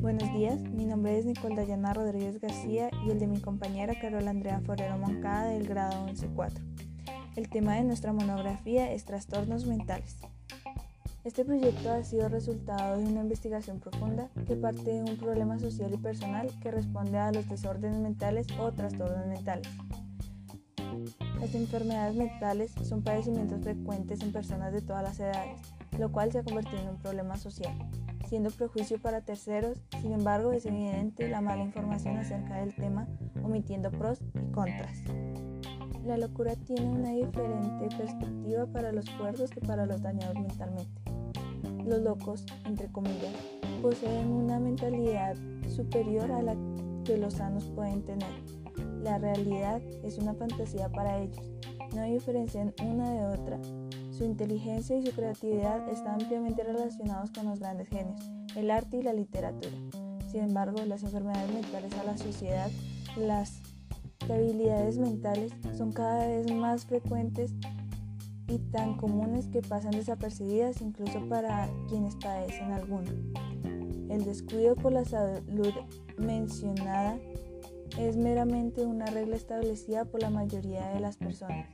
Buenos 0.00 0.32
días, 0.32 0.58
mi 0.60 0.86
nombre 0.86 1.18
es 1.18 1.26
Nicole 1.26 1.54
Dayana 1.54 1.92
Rodríguez 1.92 2.40
García 2.40 2.88
y 3.04 3.10
el 3.10 3.18
de 3.18 3.26
mi 3.26 3.40
compañera 3.40 3.92
Carola 4.00 4.30
Andrea 4.30 4.62
Forero 4.64 4.96
Moncada 4.96 5.48
del 5.48 5.68
grado 5.68 6.06
11-4. 6.06 6.52
El 7.36 7.50
tema 7.50 7.74
de 7.74 7.84
nuestra 7.84 8.14
monografía 8.14 8.90
es 8.90 9.04
trastornos 9.04 9.66
mentales. 9.66 10.16
Este 11.24 11.44
proyecto 11.44 11.92
ha 11.92 12.02
sido 12.02 12.30
resultado 12.30 12.96
de 12.96 13.04
una 13.04 13.20
investigación 13.20 13.78
profunda 13.78 14.30
que 14.46 14.56
parte 14.56 14.90
de 14.90 15.02
un 15.02 15.18
problema 15.18 15.58
social 15.58 15.92
y 15.92 15.98
personal 15.98 16.50
que 16.62 16.70
responde 16.70 17.18
a 17.18 17.32
los 17.32 17.46
desórdenes 17.50 17.98
mentales 17.98 18.46
o 18.58 18.72
trastornos 18.72 19.26
mentales. 19.26 19.68
Las 21.38 21.54
enfermedades 21.54 22.16
mentales 22.16 22.72
son 22.82 23.02
padecimientos 23.02 23.60
frecuentes 23.60 24.22
en 24.22 24.32
personas 24.32 24.72
de 24.72 24.80
todas 24.80 25.02
las 25.02 25.20
edades, 25.20 25.60
lo 25.98 26.10
cual 26.12 26.32
se 26.32 26.38
ha 26.38 26.42
convertido 26.44 26.78
en 26.78 26.88
un 26.90 26.98
problema 26.98 27.36
social 27.36 27.74
siendo 28.28 28.50
prejuicio 28.50 29.00
para 29.00 29.22
terceros, 29.22 29.78
sin 30.02 30.12
embargo 30.12 30.52
es 30.52 30.66
evidente 30.66 31.28
la 31.28 31.40
mala 31.40 31.62
información 31.64 32.18
acerca 32.18 32.56
del 32.56 32.74
tema, 32.74 33.08
omitiendo 33.42 33.90
pros 33.90 34.18
y 34.34 34.52
contras. 34.52 35.02
La 36.04 36.18
locura 36.18 36.54
tiene 36.54 36.84
una 36.84 37.12
diferente 37.12 37.96
perspectiva 37.96 38.66
para 38.66 38.92
los 38.92 39.08
cuerdos 39.10 39.50
que 39.50 39.60
para 39.60 39.86
los 39.86 40.02
dañados 40.02 40.34
mentalmente. 40.34 41.00
Los 41.86 42.02
locos, 42.02 42.44
entre 42.66 42.88
comillas, 42.88 43.32
poseen 43.80 44.28
una 44.30 44.60
mentalidad 44.60 45.36
superior 45.66 46.30
a 46.30 46.42
la 46.42 46.56
que 47.04 47.16
los 47.16 47.34
sanos 47.34 47.64
pueden 47.74 48.02
tener. 48.02 48.28
La 49.02 49.16
realidad 49.16 49.80
es 50.04 50.18
una 50.18 50.34
fantasía 50.34 50.90
para 50.90 51.18
ellos. 51.18 51.50
No 51.94 52.02
diferencian 52.02 52.74
una 52.82 53.10
de 53.10 53.26
otra 53.26 53.58
su 54.18 54.24
inteligencia 54.24 54.96
y 54.96 55.06
su 55.06 55.12
creatividad 55.12 55.88
están 55.88 56.20
ampliamente 56.20 56.64
relacionados 56.64 57.30
con 57.30 57.46
los 57.46 57.60
grandes 57.60 57.88
genios, 57.88 58.20
el 58.56 58.68
arte 58.68 58.96
y 58.96 59.02
la 59.02 59.12
literatura. 59.12 59.74
Sin 60.28 60.40
embargo, 60.40 60.84
las 60.84 61.04
enfermedades 61.04 61.52
mentales 61.52 61.96
a 61.96 62.02
la 62.02 62.18
sociedad, 62.18 62.68
las 63.16 63.60
debilidades 64.26 64.98
mentales 64.98 65.52
son 65.76 65.92
cada 65.92 66.26
vez 66.26 66.52
más 66.52 66.84
frecuentes 66.84 67.54
y 68.48 68.58
tan 68.58 68.96
comunes 68.96 69.46
que 69.46 69.62
pasan 69.62 69.92
desapercibidas 69.92 70.80
incluso 70.80 71.24
para 71.28 71.68
quienes 71.88 72.16
padecen 72.16 72.72
alguna. 72.72 73.12
El 74.10 74.24
descuido 74.24 74.74
por 74.74 74.92
la 74.92 75.04
salud 75.04 75.72
mencionada 76.18 77.18
es 77.96 78.16
meramente 78.16 78.84
una 78.84 79.06
regla 79.06 79.36
establecida 79.36 80.06
por 80.06 80.22
la 80.22 80.30
mayoría 80.30 80.88
de 80.88 81.00
las 81.00 81.16
personas 81.16 81.68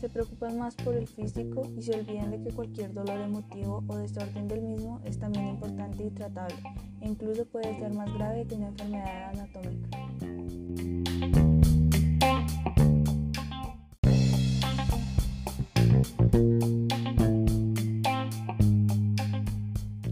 se 0.00 0.08
preocupan 0.08 0.58
más 0.58 0.74
por 0.76 0.94
el 0.94 1.08
físico 1.08 1.68
y 1.76 1.82
se 1.82 1.92
olvidan 1.98 2.30
de 2.30 2.42
que 2.42 2.54
cualquier 2.54 2.92
dolor 2.92 3.20
emotivo 3.20 3.82
o 3.88 3.96
desorden 3.96 4.46
del 4.46 4.62
mismo 4.62 5.00
es 5.04 5.18
también 5.18 5.48
importante 5.48 6.04
y 6.04 6.10
tratable 6.10 6.56
e 7.00 7.08
incluso 7.08 7.44
puede 7.46 7.76
ser 7.78 7.92
más 7.94 8.12
grave 8.14 8.46
que 8.46 8.54
una 8.54 8.68
enfermedad 8.68 9.30
anatómica. 9.30 9.98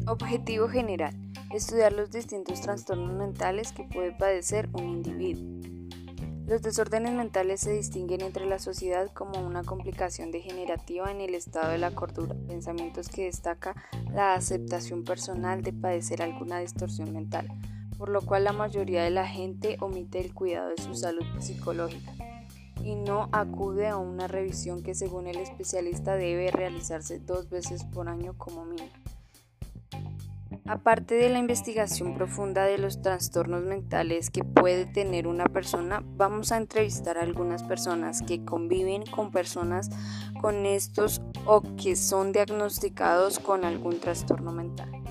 Objetivo 0.09 0.69
general. 0.69 1.15
Estudiar 1.53 1.93
los 1.93 2.11
distintos 2.11 2.61
trastornos 2.61 3.15
mentales 3.15 3.73
que 3.73 3.85
puede 3.85 4.13
padecer 4.13 4.69
un 4.73 4.89
individuo. 4.89 5.76
Los 6.47 6.63
desórdenes 6.63 7.13
mentales 7.13 7.61
se 7.61 7.73
distinguen 7.73 8.21
entre 8.21 8.47
la 8.47 8.61
sociedad 8.61 9.11
como 9.13 9.45
una 9.45 9.65
complicación 9.65 10.31
degenerativa 10.31 11.11
en 11.11 11.21
el 11.21 11.35
estado 11.35 11.73
de 11.73 11.79
la 11.79 11.91
cordura, 11.91 12.37
pensamientos 12.47 13.09
que 13.09 13.25
destaca 13.25 13.75
la 14.13 14.35
aceptación 14.35 15.03
personal 15.03 15.63
de 15.63 15.73
padecer 15.73 16.23
alguna 16.23 16.61
distorsión 16.61 17.13
mental, 17.13 17.49
por 17.99 18.11
lo 18.11 18.23
cual 18.23 18.45
la 18.45 18.53
mayoría 18.53 19.03
de 19.03 19.11
la 19.11 19.27
gente 19.27 19.77
omite 19.81 20.21
el 20.21 20.35
cuidado 20.35 20.69
de 20.69 20.81
su 20.81 20.95
salud 20.95 21.25
psicológica 21.41 22.13
y 22.85 22.95
no 22.95 23.29
acude 23.33 23.89
a 23.89 23.97
una 23.97 24.29
revisión 24.29 24.85
que 24.85 24.95
según 24.95 25.27
el 25.27 25.39
especialista 25.39 26.15
debe 26.15 26.53
realizarse 26.53 27.19
dos 27.19 27.51
veces 27.51 27.83
por 27.83 28.09
año 28.09 28.39
como 28.39 28.65
mínimo. 28.65 29.06
Aparte 30.69 31.15
de 31.15 31.29
la 31.29 31.39
investigación 31.39 32.15
profunda 32.15 32.65
de 32.65 32.79
los 32.79 33.01
trastornos 33.01 33.63
mentales 33.63 34.31
que 34.31 34.43
puede 34.43 34.85
tener 34.85 35.29
una 35.29 35.45
persona, 35.45 36.03
vamos 36.17 36.51
a 36.51 36.57
entrevistar 36.57 37.19
a 37.19 37.23
algunas 37.23 37.63
personas 37.63 38.21
que 38.23 38.45
conviven 38.45 39.07
con 39.07 39.31
personas 39.31 39.91
con 40.41 40.67
estos 40.67 41.23
o 41.45 41.63
que 41.77 41.95
son 41.95 42.33
diagnosticados 42.33 43.39
con 43.39 43.65
algún 43.65 44.01
trastorno 44.01 44.51
mental. 44.51 45.06